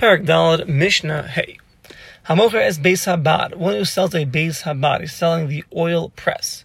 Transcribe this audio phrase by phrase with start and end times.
[0.00, 1.58] Parak Dalad Mishnah Hey.
[2.26, 3.56] Hamocher es Beis Habad.
[3.56, 6.64] One who sells a Beis Habad is selling the oil press.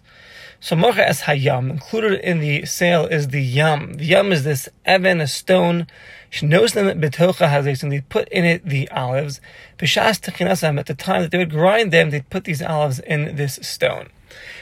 [0.58, 1.68] So Mocha es Hayam.
[1.68, 3.98] Included in the sale is the Yam.
[3.98, 5.86] The Yam is this Evan, a stone.
[6.32, 9.42] Shnos them betocha hazes, and they put in it the olives.
[9.76, 10.78] B'shas techinasam.
[10.78, 14.08] At the time that they would grind them, they'd put these olives in this stone.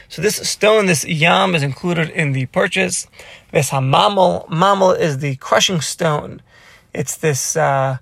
[0.09, 3.07] So this stone, this yam, is included in the purchase.
[3.53, 4.49] Ves hamamel.
[4.49, 6.41] Mamel is the crushing stone.
[6.93, 7.99] It's this uh,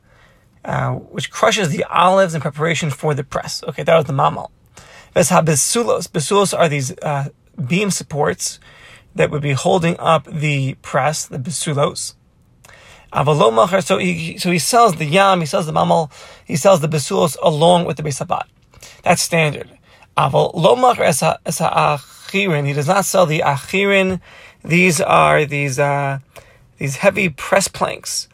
[0.66, 3.64] uh, which crushes the olives in preparation for the press.
[3.64, 4.50] Okay, that was the mamel.
[5.14, 6.08] Ves habisulos.
[6.08, 7.30] Bisulos are these uh,
[7.68, 8.60] beam supports
[9.16, 12.16] that would be holding up the press, the bisulos.
[13.84, 16.12] So he, so he sells the yam, he sells the mamal,
[16.46, 18.46] he sells the bisulos along with the besabat.
[19.04, 19.70] That's standard.
[20.18, 20.76] Aval lo
[22.34, 22.66] achirin.
[22.66, 24.20] He does not sell the achirin.
[24.64, 26.20] These are these uh,
[26.78, 28.28] these heavy press planks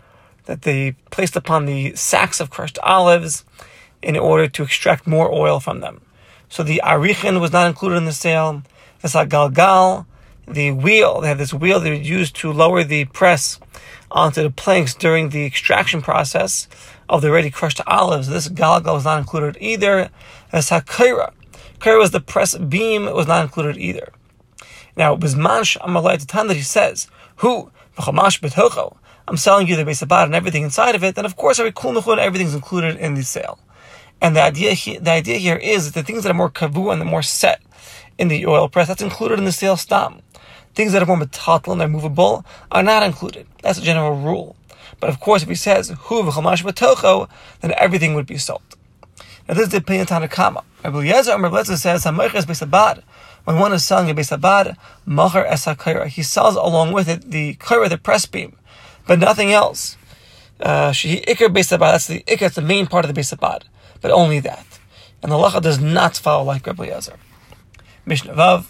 [0.49, 3.45] that they placed upon the sacks of crushed olives
[4.01, 6.01] in order to extract more oil from them.
[6.49, 8.63] So the arichin was not included in the sale.
[9.03, 10.07] Vesa galgal,
[10.47, 11.21] the wheel.
[11.21, 13.59] They had this wheel they would use to lower the press
[14.09, 16.67] onto the planks during the extraction process
[17.07, 18.27] of the already crushed olives.
[18.27, 20.09] This galgal was not included either.
[20.51, 21.31] As hakira,
[21.79, 24.11] Kara was the press beam, was not included either.
[24.97, 28.97] Now, Bizmansh Amalai, time that he says, Who, V'chamash betocho,
[29.29, 31.95] I'm selling you the Besabat and everything inside of it, then of course every kul
[31.95, 33.59] and everything's included in the sale.
[34.19, 36.99] And the idea, the idea here is that the things that are more kavu and
[36.99, 37.61] the more set
[38.17, 40.23] in the oil press, that's included in the sale stam.
[40.73, 43.45] Things that are more metatl and they're movable are not included.
[43.61, 44.55] That's a general rule.
[44.99, 47.29] But of course, if he says, Hu v'chamash betocho,
[47.61, 48.63] then everything would be sold.
[49.47, 50.63] Now this is the opinion of Tanna Kamma.
[50.83, 53.03] Rabbi Eliezer Rabbi Eliezer says, "Hamoiches besabad."
[53.45, 54.75] When one is selling a besabad,
[55.07, 58.55] macher esakira, he sells along with it the kaira, the press beam,
[59.09, 59.97] but nothing else.
[60.59, 61.93] Uh, she ikar besabad.
[61.93, 62.41] That's the ikar.
[62.41, 63.63] That's the main part of the besabad,
[64.01, 64.67] but only that.
[65.23, 67.17] And the lacha does not follow like Rabbi Eliezer.
[68.05, 68.67] Mishnah Vav,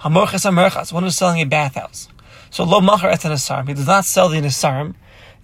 [0.00, 0.94] hamoiches hamerchas.
[0.94, 2.08] One is selling a bathhouse.
[2.48, 4.94] So lo macher et He does not sell the nesarim.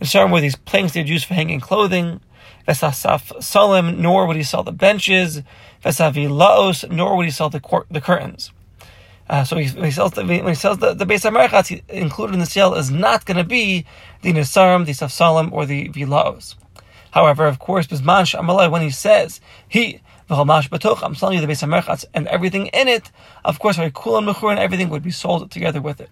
[0.00, 2.20] Nesarim were these planks they would use for hanging clothing.
[2.66, 5.42] Vesasaf Salim, nor would he sell the benches.
[5.84, 8.50] Vesavi Laos, nor would he sell the, cor- the curtains.
[9.28, 12.90] Uh, so he, he, sells the, when he sells the, included in the sale is
[12.90, 13.84] not going to be
[14.22, 16.54] the Nesarim, the Safsalim, or the Vilaos.
[17.10, 20.00] However, of course, Bizman Amalai, when he says, he,
[20.30, 23.10] V'chamash Batoch, I'm selling you the Beis HaMerchatz and everything in it,
[23.44, 26.10] of course, Kulan Mechur and everything would be sold together with it.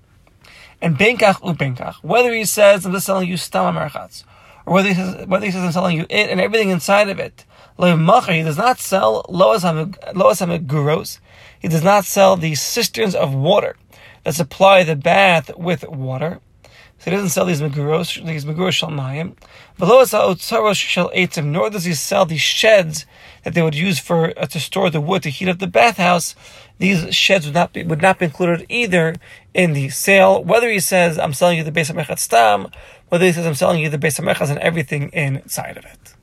[0.83, 4.25] And Benkach U Benkach, whether he says, I'm just selling you Stam HaMerchatz,
[4.67, 7.19] or whether he says, whether he says I'm selling you it and everything inside of
[7.19, 7.46] it.
[7.79, 11.19] He does not sell loas hamiguros.
[11.59, 13.77] He does not sell the cisterns of water
[14.25, 16.41] that supply the bath with water.
[16.99, 19.37] So he doesn't sell these meguros, these meguros shalmayim.
[21.45, 23.07] Nor does he sell the sheds
[23.45, 26.35] that they would use for uh, to store the wood to heat up the bathhouse.
[26.79, 29.15] These sheds would not be would not be included either
[29.53, 30.43] in the sale.
[30.43, 32.69] Whether he says I'm selling you the base of stam,
[33.11, 36.16] whether he says I'm selling you the base of and everything inside of it.